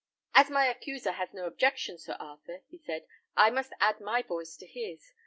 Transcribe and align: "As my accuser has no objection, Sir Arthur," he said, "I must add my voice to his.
"As 0.33 0.49
my 0.49 0.65
accuser 0.65 1.11
has 1.11 1.31
no 1.31 1.45
objection, 1.45 1.99
Sir 1.99 2.17
Arthur," 2.19 2.63
he 2.69 2.79
said, 2.79 3.05
"I 3.37 3.51
must 3.51 3.71
add 3.79 3.99
my 3.99 4.23
voice 4.23 4.57
to 4.57 4.65
his. 4.65 5.13